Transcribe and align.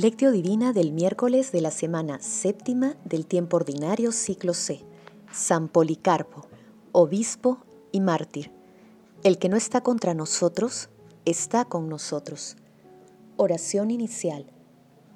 Lectio 0.00 0.30
Divina 0.30 0.72
del 0.72 0.92
miércoles 0.92 1.50
de 1.50 1.60
la 1.60 1.72
semana 1.72 2.20
séptima 2.20 2.94
del 3.04 3.26
tiempo 3.26 3.56
ordinario 3.56 4.12
ciclo 4.12 4.54
C. 4.54 4.84
San 5.32 5.66
Policarpo, 5.66 6.46
obispo 6.92 7.58
y 7.90 7.98
mártir. 8.00 8.52
El 9.24 9.38
que 9.38 9.48
no 9.48 9.56
está 9.56 9.80
contra 9.80 10.14
nosotros, 10.14 10.88
está 11.24 11.64
con 11.64 11.88
nosotros. 11.88 12.56
Oración 13.36 13.90
inicial. 13.90 14.46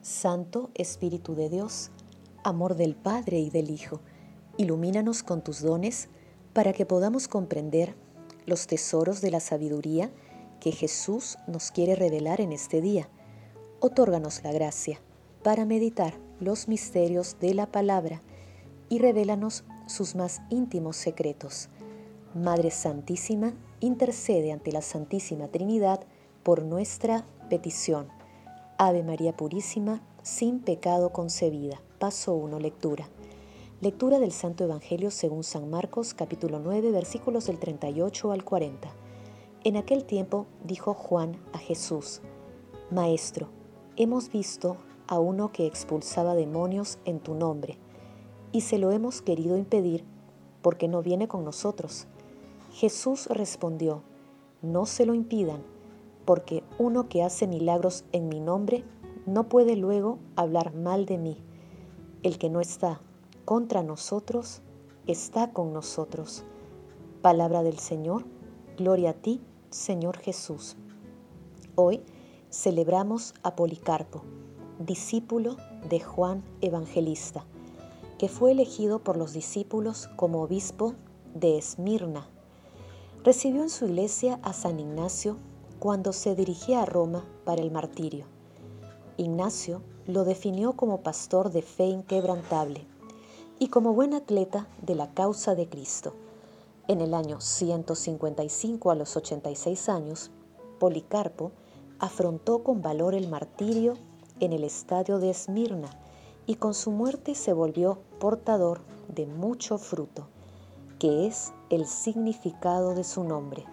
Santo 0.01 0.71
Espíritu 0.75 1.37
de 1.37 1.49
Dios, 1.49 1.93
amor 2.43 2.75
del 2.75 2.97
Padre 2.97 3.39
y 3.39 3.51
del 3.51 3.71
Hijo, 3.71 4.01
ilumínanos 4.57 5.23
con 5.23 5.45
tus 5.45 5.63
dones 5.63 6.09
para 6.55 6.73
que 6.73 6.87
podamos 6.87 7.29
comprender 7.29 7.95
los 8.47 8.67
tesoros 8.67 9.21
de 9.21 9.31
la 9.31 9.39
sabiduría 9.39 10.11
que 10.59 10.73
Jesús 10.73 11.39
nos 11.47 11.71
quiere 11.71 11.95
revelar 11.95 12.41
en 12.41 12.51
este 12.51 12.81
día 12.81 13.09
otórganos 13.83 14.45
la 14.45 14.53
gracia 14.53 15.01
para 15.43 15.65
meditar 15.65 16.15
los 16.39 16.69
misterios 16.69 17.37
de 17.41 17.53
la 17.53 17.67
palabra 17.67 18.23
y 18.89 19.01
revélanos 19.01 19.65
sus 19.87 20.15
más 20.15 20.41
íntimos 20.51 20.97
secretos. 20.97 21.69
Madre 22.33 22.71
Santísima, 22.71 23.55
intercede 23.81 24.53
ante 24.53 24.71
la 24.71 24.83
Santísima 24.83 25.49
Trinidad 25.49 26.01
por 26.45 26.63
nuestra 26.63 27.27
petición. 27.51 28.07
Ave 28.79 29.03
María 29.03 29.37
Purísima, 29.37 30.01
sin 30.23 30.61
pecado 30.61 31.11
concebida. 31.11 31.83
Paso 31.99 32.35
1, 32.35 32.61
lectura. 32.61 33.09
Lectura 33.81 34.21
del 34.21 34.31
Santo 34.31 34.63
Evangelio 34.63 35.11
según 35.11 35.43
San 35.43 35.69
Marcos 35.69 36.15
capítulo 36.15 36.61
9 36.61 36.93
versículos 36.93 37.47
del 37.47 37.59
38 37.59 38.31
al 38.31 38.45
40. 38.45 38.89
En 39.65 39.77
aquel 39.77 40.05
tiempo 40.05 40.47
dijo 40.63 40.95
Juan 40.95 41.37
a 41.53 41.59
Jesús, 41.59 42.21
Maestro, 42.93 43.49
hemos 43.97 44.31
visto 44.31 44.77
a 45.07 45.19
uno 45.19 45.53
que 45.53 45.67
expulsaba 45.67 46.35
demonios 46.35 46.99
en 47.05 47.21
tu 47.21 47.35
nombre, 47.35 47.79
y 48.53 48.63
se 48.63 48.79
lo 48.79 48.91
hemos 48.91 49.23
querido 49.23 49.57
impedir 49.57 50.05
porque 50.63 50.89
no 50.89 51.03
viene 51.03 51.29
con 51.29 51.45
nosotros. 51.45 52.07
Jesús 52.73 53.27
respondió, 53.27 54.03
no 54.63 54.87
se 54.87 55.07
lo 55.07 55.15
impidan, 55.15 55.63
porque 56.25 56.63
uno 56.79 57.09
que 57.09 57.23
hace 57.23 57.47
milagros 57.47 58.05
en 58.13 58.29
mi 58.29 58.41
nombre 58.41 58.85
no 59.27 59.49
puede 59.49 59.77
luego 59.77 60.19
hablar 60.37 60.75
mal 60.75 61.05
de 61.07 61.19
mí. 61.19 61.37
El 62.23 62.39
que 62.39 62.49
no 62.49 62.61
está 62.61 63.01
contra 63.45 63.83
nosotros, 63.83 64.63
está 65.07 65.53
con 65.53 65.73
nosotros. 65.73 66.45
Palabra 67.23 67.63
del 67.63 67.79
Señor, 67.79 68.25
gloria 68.77 69.11
a 69.11 69.15
ti, 69.15 69.41
Señor 69.71 70.19
Jesús. 70.19 70.77
Hoy 71.75 72.03
celebramos 72.53 73.33
a 73.43 73.57
Policarpo, 73.57 74.23
discípulo 74.79 75.57
de 75.89 76.01
Juan 76.01 76.45
Evangelista, 76.61 77.47
que 78.19 78.29
fue 78.29 78.53
elegido 78.53 78.99
por 78.99 79.17
los 79.17 79.33
discípulos 79.33 80.11
como 80.17 80.43
obispo 80.43 80.95
de 81.35 81.57
Esmirna. 81.57 82.29
Recibió 83.25 83.63
en 83.63 83.71
su 83.71 83.87
iglesia 83.87 84.39
a 84.43 84.53
San 84.53 84.81
Ignacio 84.81 85.39
cuando 85.79 86.13
se 86.13 86.35
dirigía 86.35 86.83
a 86.83 86.87
Roma 86.87 87.25
para 87.47 87.63
el 87.63 87.71
martirio. 87.71 88.27
Ignacio 89.17 89.81
lo 90.07 90.25
definió 90.25 90.75
como 90.75 91.01
pastor 91.01 91.53
de 91.53 91.63
fe 91.63 91.87
inquebrantable 91.87 92.85
y 93.59 93.69
como 93.69 93.95
buen 93.95 94.13
atleta 94.13 94.69
de 94.83 94.95
la 94.95 95.15
causa 95.15 95.55
de 95.55 95.71
Cristo. 95.71 96.13
En 96.87 97.01
el 97.01 97.15
año 97.15 97.41
155 97.41 98.91
a 98.91 98.95
los 98.95 99.17
86 99.17 99.89
años, 99.89 100.31
Policarpo 100.79 101.53
afrontó 102.03 102.65
con 102.65 102.83
valor 102.83 103.15
el 103.15 103.29
martirio 103.29 103.95
en 104.41 104.53
el 104.53 104.65
estadio 104.65 105.21
de 105.21 105.31
Esmirna 105.31 105.89
y 106.47 106.57
con 106.57 106.75
su 106.75 106.91
muerte 106.91 107.37
se 107.37 107.53
volvió 107.53 108.01
portador 108.19 108.81
de 109.07 109.25
mucho 109.27 109.79
fruto, 109.79 110.27
que 110.99 111.29
es 111.29 111.53
el 111.71 111.87
significado 111.87 112.97
de 112.97 113.05
su 113.05 113.23
nombre. 113.23 113.65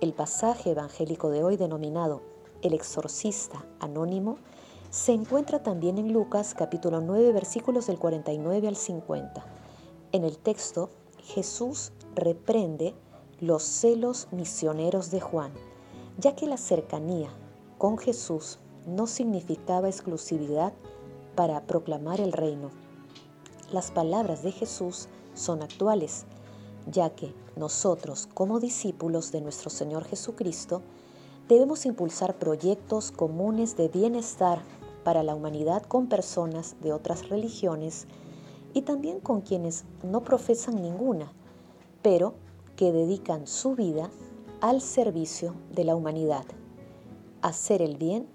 El 0.00 0.12
pasaje 0.12 0.70
evangélico 0.70 1.30
de 1.30 1.42
hoy 1.42 1.56
denominado 1.56 2.22
El 2.62 2.74
exorcista 2.74 3.66
anónimo 3.80 4.38
se 4.90 5.12
encuentra 5.12 5.60
también 5.60 5.98
en 5.98 6.12
Lucas 6.12 6.54
capítulo 6.54 7.00
9 7.00 7.32
versículos 7.32 7.88
del 7.88 7.98
49 7.98 8.68
al 8.68 8.76
50. 8.76 9.44
En 10.12 10.22
el 10.22 10.38
texto, 10.38 10.90
Jesús 11.24 11.90
reprende 12.14 12.94
los 13.40 13.64
celos 13.64 14.28
misioneros 14.30 15.10
de 15.10 15.20
Juan, 15.20 15.50
ya 16.18 16.36
que 16.36 16.46
la 16.46 16.56
cercanía 16.56 17.30
con 17.78 17.96
Jesús 17.96 18.58
no 18.86 19.06
significaba 19.06 19.88
exclusividad 19.88 20.72
para 21.36 21.62
proclamar 21.62 22.20
el 22.20 22.32
reino. 22.32 22.70
Las 23.72 23.92
palabras 23.92 24.42
de 24.42 24.50
Jesús 24.50 25.08
son 25.34 25.62
actuales, 25.62 26.24
ya 26.90 27.10
que 27.10 27.32
nosotros 27.54 28.28
como 28.34 28.58
discípulos 28.58 29.30
de 29.30 29.40
nuestro 29.40 29.70
Señor 29.70 30.04
Jesucristo 30.04 30.82
debemos 31.48 31.86
impulsar 31.86 32.36
proyectos 32.36 33.12
comunes 33.12 33.76
de 33.76 33.88
bienestar 33.88 34.60
para 35.04 35.22
la 35.22 35.36
humanidad 35.36 35.82
con 35.84 36.08
personas 36.08 36.76
de 36.82 36.92
otras 36.92 37.28
religiones 37.28 38.06
y 38.74 38.82
también 38.82 39.20
con 39.20 39.40
quienes 39.40 39.84
no 40.02 40.24
profesan 40.24 40.82
ninguna, 40.82 41.32
pero 42.02 42.34
que 42.74 42.92
dedican 42.92 43.46
su 43.46 43.76
vida 43.76 44.10
al 44.60 44.80
servicio 44.80 45.54
de 45.70 45.84
la 45.84 45.94
humanidad. 45.94 46.44
Hacer 47.40 47.82
el 47.82 47.96
bien 47.96 48.26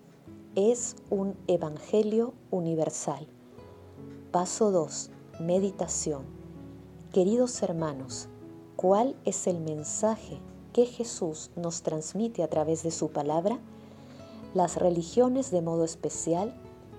es 0.56 0.96
un 1.10 1.36
evangelio 1.48 2.34
universal. 2.52 3.28
Paso 4.32 4.72
2. 4.72 5.10
Meditación. 5.42 6.24
Queridos 7.12 7.62
hermanos, 7.64 8.30
¿cuál 8.78 9.18
es 9.26 9.46
el 9.48 9.60
mensaje 9.60 10.40
que 10.72 10.86
Jesús 10.86 11.52
nos 11.58 11.82
transmite 11.82 12.44
a 12.44 12.50
través 12.50 12.82
de 12.82 12.92
su 12.92 13.12
palabra? 13.12 13.60
Las 14.54 14.78
religiones 14.78 15.52
de 15.52 15.62
modo 15.62 15.84
especial 15.84 16.56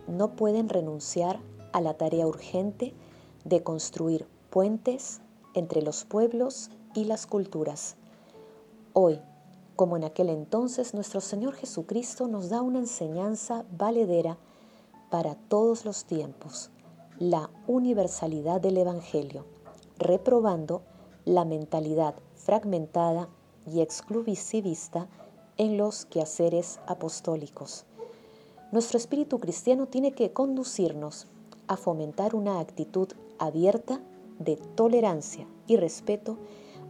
no 0.07 0.37
pueden 0.37 0.69
renunciar 0.69 1.41
a 1.73 1.81
la 1.81 1.95
tarea 1.95 2.27
urgente 2.27 2.93
de 3.47 3.63
construir 3.63 4.27
puentes 4.51 5.23
entre 5.55 5.81
los 5.81 6.05
pueblos 6.05 6.69
y 6.95 7.07
las 7.07 7.27
culturas. 7.27 7.97
Hoy, 8.93 9.21
como 9.77 9.97
en 9.97 10.05
aquel 10.05 10.29
entonces, 10.29 10.95
nuestro 10.95 11.21
Señor 11.21 11.55
Jesucristo 11.55 12.29
nos 12.29 12.49
da 12.49 12.63
una 12.63 12.79
enseñanza 12.79 13.65
valedera 13.77 14.39
para 15.11 15.35
todos 15.35 15.85
los 15.85 16.05
tiempos, 16.05 16.71
la 17.19 17.51
universalidad 17.67 18.61
del 18.61 18.77
Evangelio, 18.77 19.47
reprobando 19.99 20.83
la 21.25 21.45
mentalidad 21.45 22.15
fragmentada 22.35 23.29
y 23.67 23.81
exclusivista 23.81 25.09
en 25.57 25.77
los 25.77 26.05
quehaceres 26.05 26.81
apostólicos. 26.87 27.85
Nuestro 28.73 28.99
espíritu 28.99 29.39
cristiano 29.39 29.87
tiene 29.87 30.13
que 30.13 30.33
conducirnos 30.33 31.27
a 31.69 31.77
fomentar 31.77 32.35
una 32.35 32.61
actitud 32.61 33.09
abierta 33.39 34.01
de 34.39 34.57
tolerancia 34.57 35.47
y 35.67 35.77
respeto 35.77 36.39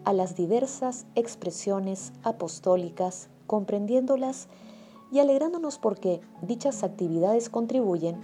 a 0.05 0.13
las 0.13 0.37
diversas 0.37 1.07
expresiones 1.15 2.13
apostólicas, 2.23 3.29
comprendiéndolas 3.47 4.49
y 5.11 5.21
alegrándonos 5.21 5.79
porque 5.79 6.21
dichas 6.43 6.83
actividades 6.83 7.49
contribuyen 7.49 8.17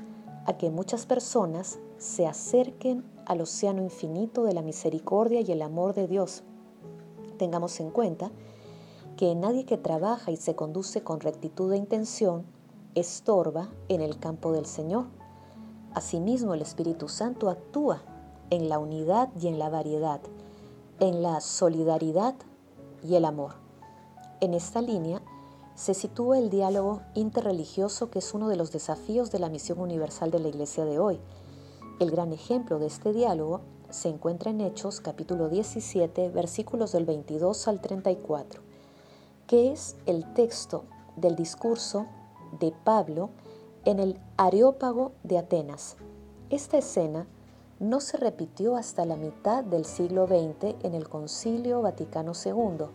a 0.46 0.54
que 0.54 0.70
muchas 0.70 1.06
personas 1.06 1.78
se 1.98 2.26
acerquen 2.26 3.04
al 3.26 3.40
océano 3.40 3.82
infinito 3.82 4.44
de 4.44 4.54
la 4.54 4.62
misericordia 4.62 5.40
y 5.40 5.52
el 5.52 5.62
amor 5.62 5.94
de 5.94 6.08
Dios. 6.08 6.42
Tengamos 7.38 7.78
en 7.80 7.90
cuenta 7.90 8.30
que 9.16 9.34
nadie 9.34 9.64
que 9.64 9.76
trabaja 9.76 10.30
y 10.30 10.36
se 10.36 10.54
conduce 10.54 11.02
con 11.02 11.20
rectitud 11.20 11.70
de 11.70 11.76
intención 11.76 12.44
estorba 12.94 13.70
en 13.88 14.00
el 14.00 14.18
campo 14.18 14.52
del 14.52 14.66
Señor. 14.66 15.06
Asimismo, 15.94 16.54
el 16.54 16.62
Espíritu 16.62 17.08
Santo 17.08 17.50
actúa 17.50 18.02
en 18.50 18.68
la 18.68 18.78
unidad 18.78 19.30
y 19.40 19.48
en 19.48 19.58
la 19.58 19.68
variedad 19.68 20.20
en 21.00 21.22
la 21.22 21.40
solidaridad 21.40 22.34
y 23.02 23.14
el 23.14 23.24
amor. 23.24 23.54
En 24.40 24.54
esta 24.54 24.82
línea 24.82 25.22
se 25.74 25.94
sitúa 25.94 26.38
el 26.38 26.50
diálogo 26.50 27.00
interreligioso 27.14 28.10
que 28.10 28.18
es 28.18 28.34
uno 28.34 28.48
de 28.48 28.56
los 28.56 28.70
desafíos 28.70 29.30
de 29.30 29.38
la 29.38 29.48
misión 29.48 29.80
universal 29.80 30.30
de 30.30 30.38
la 30.40 30.48
Iglesia 30.48 30.84
de 30.84 30.98
hoy. 30.98 31.18
El 31.98 32.10
gran 32.10 32.32
ejemplo 32.32 32.78
de 32.78 32.86
este 32.86 33.12
diálogo 33.12 33.62
se 33.88 34.08
encuentra 34.08 34.50
en 34.50 34.60
Hechos 34.60 35.00
capítulo 35.00 35.48
17 35.48 36.28
versículos 36.28 36.92
del 36.92 37.06
22 37.06 37.66
al 37.66 37.80
34, 37.80 38.60
que 39.46 39.72
es 39.72 39.96
el 40.04 40.32
texto 40.34 40.84
del 41.16 41.34
discurso 41.34 42.06
de 42.58 42.72
Pablo 42.84 43.30
en 43.84 44.00
el 44.00 44.20
Areópago 44.36 45.12
de 45.22 45.38
Atenas. 45.38 45.96
Esta 46.50 46.78
escena 46.78 47.26
no 47.80 48.00
se 48.00 48.18
repitió 48.18 48.76
hasta 48.76 49.06
la 49.06 49.16
mitad 49.16 49.64
del 49.64 49.86
siglo 49.86 50.26
XX 50.26 50.76
en 50.84 50.94
el 50.94 51.08
Concilio 51.08 51.80
Vaticano 51.80 52.32
II, 52.44 52.86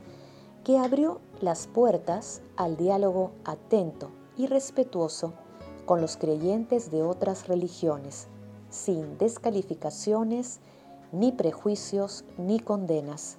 que 0.63 0.77
abrió 0.77 1.19
las 1.41 1.65
puertas 1.65 2.41
al 2.55 2.77
diálogo 2.77 3.31
atento 3.45 4.11
y 4.37 4.45
respetuoso 4.45 5.33
con 5.87 6.01
los 6.01 6.17
creyentes 6.17 6.91
de 6.91 7.01
otras 7.01 7.47
religiones, 7.47 8.27
sin 8.69 9.17
descalificaciones, 9.17 10.59
ni 11.11 11.31
prejuicios, 11.31 12.23
ni 12.37 12.59
condenas. 12.59 13.37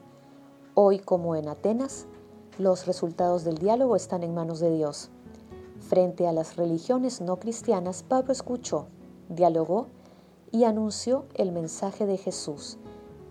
Hoy, 0.75 0.99
como 0.99 1.37
en 1.37 1.49
Atenas, 1.49 2.07
los 2.59 2.87
resultados 2.87 3.45
del 3.45 3.59
diálogo 3.59 3.95
están 3.95 4.25
en 4.25 4.35
manos 4.35 4.59
de 4.59 4.75
Dios. 4.75 5.11
Frente 5.79 6.27
a 6.27 6.33
las 6.33 6.57
religiones 6.57 7.21
no 7.21 7.37
cristianas, 7.37 8.03
Pablo 8.03 8.33
escuchó, 8.33 8.87
dialogó 9.29 9.89
y 10.53 10.65
anunció 10.65 11.27
el 11.35 11.53
mensaje 11.53 12.07
de 12.07 12.17
Jesús. 12.17 12.79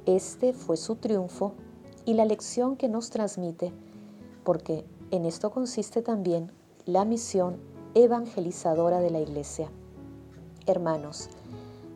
Este 0.05 0.53
fue 0.53 0.77
su 0.77 0.95
triunfo 0.95 1.53
y 2.05 2.13
la 2.13 2.25
lección 2.25 2.75
que 2.75 2.87
nos 2.87 3.09
transmite, 3.09 3.73
porque 4.43 4.85
en 5.11 5.25
esto 5.25 5.51
consiste 5.51 6.01
también 6.01 6.51
la 6.85 7.05
misión 7.05 7.57
evangelizadora 7.95 8.99
de 8.99 9.09
la 9.09 9.19
Iglesia. 9.19 9.71
Hermanos, 10.67 11.29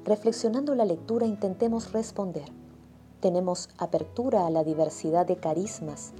reflexionando 0.05 0.73
la 0.75 0.85
lectura 0.85 1.25
intentemos 1.25 1.91
responder. 1.91 2.45
Tenemos 3.19 3.69
apertura 3.77 4.47
a 4.47 4.49
la 4.49 4.63
diversidad 4.63 5.25
de 5.25 5.37
carismas 5.37 6.13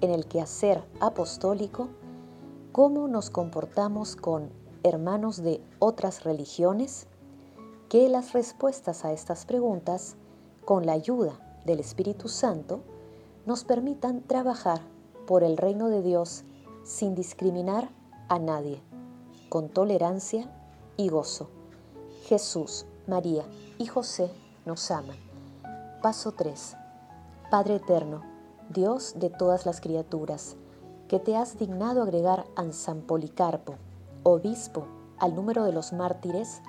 en 0.00 0.10
el 0.10 0.26
quehacer 0.26 0.84
apostólico, 1.00 1.88
cómo 2.72 3.08
nos 3.08 3.30
comportamos 3.30 4.16
con 4.16 4.50
hermanos 4.82 5.42
de 5.42 5.60
otras 5.78 6.24
religiones, 6.24 7.06
que 7.88 8.08
las 8.08 8.32
respuestas 8.32 9.04
a 9.04 9.12
estas 9.12 9.44
preguntas, 9.44 10.16
con 10.64 10.86
la 10.86 10.92
ayuda 10.92 11.38
del 11.64 11.80
Espíritu 11.80 12.28
Santo, 12.28 12.80
nos 13.46 13.64
permitan 13.64 14.22
trabajar 14.22 14.80
por 15.26 15.42
el 15.42 15.56
reino 15.56 15.88
de 15.88 16.02
Dios 16.02 16.44
sin 16.82 17.14
discriminar 17.14 17.90
a 18.28 18.38
nadie, 18.38 18.80
con 19.48 19.68
tolerancia 19.68 20.50
y 20.96 21.08
gozo. 21.08 21.48
Jesús, 22.24 22.86
María 23.06 23.44
y 23.78 23.86
José 23.86 24.30
nos 24.64 24.90
aman. 24.90 25.16
Paso 26.02 26.32
3. 26.32 26.76
Padre 27.50 27.76
Eterno, 27.76 28.22
Dios 28.70 29.14
de 29.16 29.30
todas 29.30 29.66
las 29.66 29.80
criaturas, 29.80 30.56
que 31.08 31.18
te 31.18 31.36
has 31.36 31.58
dignado 31.58 32.02
agregar 32.02 32.46
a 32.56 32.72
San 32.72 33.02
Policarpo, 33.02 33.74
obispo, 34.22 34.86
al 35.18 35.34
número 35.34 35.64
de 35.64 35.72
los 35.72 35.92
mártires, 35.92 36.62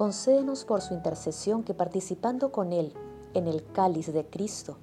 concédenos 0.00 0.64
por 0.64 0.80
su 0.80 0.94
intercesión 0.94 1.62
que 1.62 1.74
participando 1.74 2.50
con 2.52 2.72
él 2.72 2.94
en 3.34 3.46
el 3.46 3.62
cáliz 3.70 4.10
de 4.10 4.24
Cristo, 4.24 4.78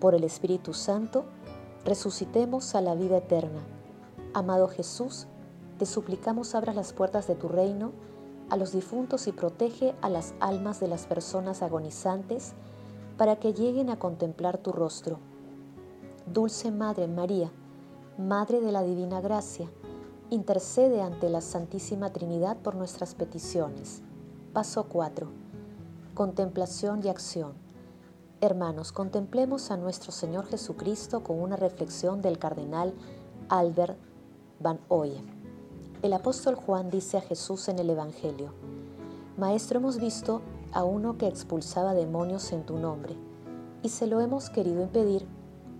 por 0.00 0.14
el 0.14 0.24
Espíritu 0.24 0.72
Santo, 0.72 1.26
resucitemos 1.84 2.74
a 2.74 2.80
la 2.80 2.94
vida 2.94 3.18
eterna. 3.18 3.60
Amado 4.32 4.66
Jesús, 4.68 5.26
te 5.78 5.84
suplicamos 5.84 6.54
abras 6.54 6.74
las 6.74 6.94
puertas 6.94 7.26
de 7.26 7.34
tu 7.34 7.48
reino 7.48 7.92
a 8.48 8.56
los 8.56 8.72
difuntos 8.72 9.26
y 9.26 9.32
protege 9.32 9.94
a 10.00 10.08
las 10.08 10.32
almas 10.40 10.80
de 10.80 10.88
las 10.88 11.04
personas 11.04 11.60
agonizantes 11.60 12.54
para 13.18 13.36
que 13.36 13.52
lleguen 13.52 13.90
a 13.90 13.98
contemplar 13.98 14.56
tu 14.56 14.72
rostro. 14.72 15.18
Dulce 16.32 16.70
Madre 16.70 17.06
María, 17.06 17.52
Madre 18.16 18.62
de 18.62 18.72
la 18.72 18.82
Divina 18.82 19.20
Gracia, 19.20 19.70
intercede 20.30 21.02
ante 21.02 21.28
la 21.28 21.42
Santísima 21.42 22.14
Trinidad 22.14 22.56
por 22.56 22.76
nuestras 22.76 23.14
peticiones. 23.14 24.00
Paso 24.54 24.84
4. 24.84 25.26
Contemplación 26.14 27.00
y 27.04 27.08
acción. 27.08 27.54
Hermanos, 28.40 28.92
contemplemos 28.92 29.72
a 29.72 29.76
nuestro 29.76 30.12
Señor 30.12 30.46
Jesucristo 30.46 31.24
con 31.24 31.40
una 31.40 31.56
reflexión 31.56 32.22
del 32.22 32.38
cardenal 32.38 32.94
Albert 33.48 33.98
Van 34.60 34.78
Oye. 34.86 35.20
El 36.02 36.12
apóstol 36.12 36.54
Juan 36.54 36.88
dice 36.88 37.16
a 37.16 37.20
Jesús 37.20 37.68
en 37.68 37.80
el 37.80 37.90
Evangelio, 37.90 38.52
Maestro, 39.36 39.80
hemos 39.80 39.98
visto 39.98 40.40
a 40.72 40.84
uno 40.84 41.18
que 41.18 41.26
expulsaba 41.26 41.92
demonios 41.92 42.52
en 42.52 42.62
tu 42.62 42.78
nombre, 42.78 43.16
y 43.82 43.88
se 43.88 44.06
lo 44.06 44.20
hemos 44.20 44.50
querido 44.50 44.82
impedir 44.82 45.26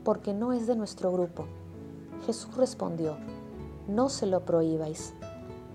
porque 0.03 0.35
no 0.35 0.53
es 0.53 0.67
de 0.67 0.75
nuestro 0.75 1.13
grupo. 1.13 1.47
Jesús 2.27 2.57
respondió, 2.57 3.19
No 3.87 4.09
se 4.09 4.27
lo 4.27 4.45
prohibáis. 4.45 5.15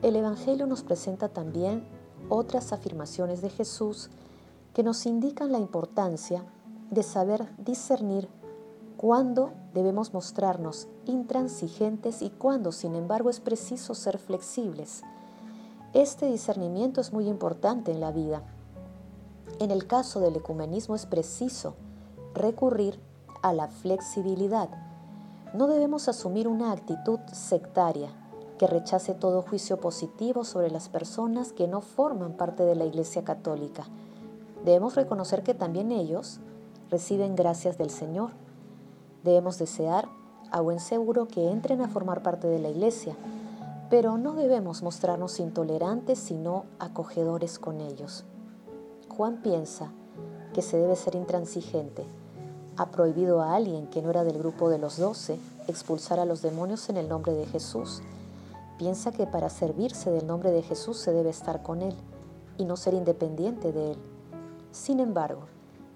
El 0.01 0.17
Evangelio 0.17 0.67
nos 0.67 0.83
presenta 0.83 1.29
también 1.29 1.97
otras 2.29 2.71
afirmaciones 2.71 3.41
de 3.41 3.49
Jesús 3.49 4.09
que 4.73 4.83
nos 4.83 5.05
indican 5.05 5.51
la 5.51 5.59
importancia 5.59 6.43
de 6.91 7.03
saber 7.03 7.47
discernir 7.57 8.29
cuándo 8.97 9.51
debemos 9.73 10.13
mostrarnos 10.13 10.87
intransigentes 11.05 12.21
y 12.21 12.29
cuándo, 12.29 12.71
sin 12.71 12.95
embargo, 12.95 13.29
es 13.29 13.39
preciso 13.39 13.95
ser 13.95 14.17
flexibles. 14.17 15.03
Este 15.93 16.27
discernimiento 16.27 17.01
es 17.01 17.13
muy 17.13 17.27
importante 17.27 17.91
en 17.91 17.99
la 17.99 18.11
vida. 18.11 18.43
En 19.59 19.71
el 19.71 19.87
caso 19.87 20.19
del 20.19 20.35
ecumenismo 20.35 20.95
es 20.95 21.05
preciso 21.05 21.75
recurrir 22.33 22.99
a 23.41 23.53
la 23.53 23.67
flexibilidad. 23.67 24.69
No 25.53 25.67
debemos 25.67 26.07
asumir 26.07 26.47
una 26.47 26.71
actitud 26.71 27.19
sectaria 27.31 28.11
que 28.59 28.67
rechace 28.67 29.15
todo 29.15 29.41
juicio 29.41 29.77
positivo 29.77 30.43
sobre 30.43 30.69
las 30.69 30.89
personas 30.89 31.53
que 31.53 31.67
no 31.67 31.79
forman 31.79 32.33
parte 32.33 32.63
de 32.63 32.75
la 32.75 32.83
Iglesia 32.83 33.23
Católica. 33.23 33.85
Debemos 34.65 34.95
reconocer 34.95 35.43
que 35.43 35.53
también 35.53 35.93
ellos 35.93 36.41
reciben 36.91 37.37
gracias 37.37 37.77
del 37.77 37.89
Señor. 37.89 38.31
Debemos 39.23 39.57
desear, 39.57 40.09
a 40.51 40.59
buen 40.59 40.81
seguro, 40.81 41.25
que 41.25 41.49
entren 41.49 41.81
a 41.81 41.87
formar 41.87 42.21
parte 42.21 42.47
de 42.47 42.59
la 42.59 42.69
iglesia, 42.69 43.15
pero 43.89 44.17
no 44.17 44.33
debemos 44.33 44.83
mostrarnos 44.83 45.39
intolerantes, 45.39 46.19
sino 46.19 46.65
acogedores 46.79 47.59
con 47.59 47.79
ellos. 47.79 48.25
Juan 49.07 49.41
piensa 49.41 49.93
que 50.53 50.61
se 50.61 50.77
debe 50.77 50.97
ser 50.97 51.15
intransigente. 51.15 52.03
Ha 52.75 52.91
prohibido 52.91 53.41
a 53.41 53.55
alguien 53.55 53.87
que 53.87 54.01
no 54.01 54.09
era 54.09 54.25
del 54.25 54.37
grupo 54.37 54.69
de 54.69 54.79
los 54.79 54.97
doce 54.97 55.39
expulsar 55.67 56.19
a 56.19 56.25
los 56.25 56.41
demonios 56.41 56.89
en 56.89 56.97
el 56.97 57.07
nombre 57.07 57.33
de 57.33 57.45
Jesús. 57.45 58.01
Piensa 58.79 59.11
que 59.11 59.27
para 59.27 59.49
servirse 59.49 60.09
del 60.09 60.25
nombre 60.25 60.51
de 60.51 60.61
Jesús 60.61 60.97
se 60.99 61.11
debe 61.11 61.29
estar 61.29 61.61
con 61.63 61.81
Él 61.81 61.93
y 62.57 62.63
no 62.63 62.77
ser 62.77 62.93
independiente 62.93 63.73
de 63.73 63.91
Él. 63.91 63.97
Sin 64.71 65.01
embargo, 65.01 65.41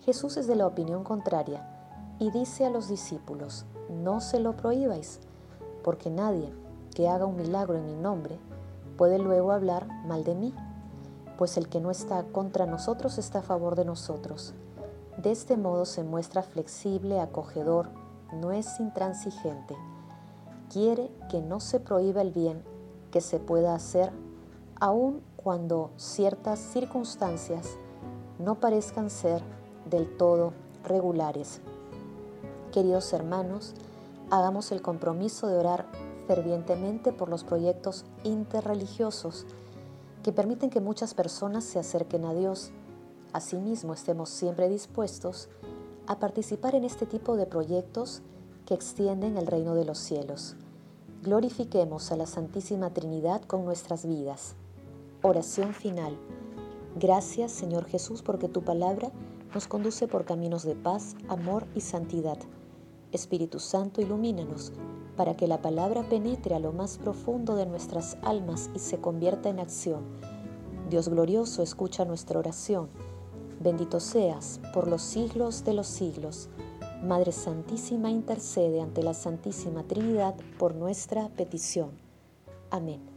Jesús 0.01 0.35
es 0.35 0.47
de 0.47 0.57
la 0.57 0.67
opinión 0.67 1.05
contraria 1.05 1.65
y 2.19 2.29
dice 2.31 2.65
a 2.65 2.69
los 2.69 2.89
discípulos, 2.89 3.65
no 3.89 4.19
se 4.19 4.41
lo 4.41 4.57
prohíbáis, 4.57 5.21
porque 5.81 6.09
nadie 6.09 6.53
que 6.93 7.07
haga 7.07 7.25
un 7.25 7.37
milagro 7.37 7.77
en 7.77 7.85
mi 7.85 7.95
nombre 7.95 8.37
puede 8.97 9.17
luego 9.17 9.53
hablar 9.53 9.87
mal 10.05 10.25
de 10.25 10.35
mí, 10.35 10.53
pues 11.37 11.55
el 11.55 11.69
que 11.69 11.79
no 11.79 11.89
está 11.89 12.23
contra 12.33 12.65
nosotros 12.65 13.17
está 13.17 13.39
a 13.39 13.43
favor 13.43 13.77
de 13.77 13.85
nosotros. 13.85 14.53
De 15.15 15.31
este 15.31 15.55
modo 15.55 15.85
se 15.85 16.03
muestra 16.03 16.43
flexible, 16.43 17.21
acogedor, 17.21 17.91
no 18.33 18.51
es 18.51 18.77
intransigente. 18.81 19.73
Quiere 20.69 21.11
que 21.29 21.39
no 21.39 21.61
se 21.61 21.79
prohíba 21.79 22.21
el 22.21 22.31
bien 22.31 22.72
que 23.13 23.22
se 23.22 23.39
pueda 23.39 23.75
hacer, 23.75 24.12
aun 24.79 25.22
cuando 25.36 25.91
ciertas 25.98 26.58
circunstancias 26.58 27.77
no 28.39 28.60
parezcan 28.60 29.12
ser 29.12 29.43
del 29.88 30.17
todo 30.17 30.53
regulares. 30.84 31.62
Queridos 32.72 33.13
hermanos, 33.13 33.75
hagamos 34.32 34.72
el 34.72 34.82
compromiso 34.82 35.46
de 35.46 35.58
orar 35.58 35.86
fervientemente 36.25 37.13
por 37.13 37.29
los 37.29 37.43
proyectos 37.43 38.03
interreligiosos 38.24 39.46
que 40.24 40.32
permiten 40.32 40.72
que 40.72 40.82
muchas 40.82 41.13
personas 41.13 41.63
se 41.65 41.77
acerquen 41.77 42.25
a 42.25 42.34
Dios. 42.34 42.72
Asimismo, 43.32 43.93
estemos 43.93 44.32
siempre 44.32 44.70
dispuestos 44.70 45.50
a 46.08 46.17
participar 46.17 46.74
en 46.74 46.84
este 46.84 47.05
tipo 47.05 47.38
de 47.38 47.46
proyectos 47.46 48.24
que 48.65 48.74
extienden 48.74 49.38
el 49.38 49.46
reino 49.46 49.75
de 49.75 49.86
los 49.86 50.00
cielos. 50.00 50.55
Glorifiquemos 51.23 52.11
a 52.11 52.17
la 52.17 52.25
Santísima 52.25 52.89
Trinidad 52.89 53.43
con 53.43 53.63
nuestras 53.63 54.05
vidas. 54.05 54.55
Oración 55.21 55.73
final. 55.73 56.17
Gracias 56.99 57.53
Señor 57.53 57.85
Jesús 57.85 58.21
porque 58.21 58.49
tu 58.49 58.61
palabra 58.61 59.09
nos 59.53 59.69
conduce 59.69 60.09
por 60.09 60.25
caminos 60.25 60.63
de 60.63 60.75
paz, 60.75 61.15
amor 61.29 61.65
y 61.75 61.79
santidad. 61.79 62.37
Espíritu 63.13 63.59
Santo, 63.59 64.01
ilumínanos 64.01 64.73
para 65.15 65.37
que 65.37 65.47
la 65.47 65.61
palabra 65.61 66.03
penetre 66.09 66.55
a 66.55 66.59
lo 66.59 66.73
más 66.73 66.97
profundo 66.97 67.55
de 67.55 67.67
nuestras 67.67 68.17
almas 68.21 68.69
y 68.75 68.79
se 68.79 68.97
convierta 68.97 69.47
en 69.47 69.61
acción. 69.61 70.01
Dios 70.89 71.07
glorioso, 71.07 71.63
escucha 71.63 72.03
nuestra 72.03 72.37
oración. 72.37 72.89
Bendito 73.61 74.01
seas 74.01 74.59
por 74.73 74.89
los 74.89 75.01
siglos 75.01 75.63
de 75.63 75.73
los 75.73 75.87
siglos. 75.87 76.49
Madre 77.03 77.33
Santísima, 77.33 78.10
intercede 78.10 78.79
ante 78.79 79.03
la 79.03 79.13
Santísima 79.13 79.83
Trinidad 79.83 80.36
por 80.57 80.74
nuestra 80.74 81.27
petición. 81.27 81.91
Amén. 82.72 83.12